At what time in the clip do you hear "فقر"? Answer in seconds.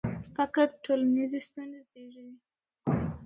0.35-0.67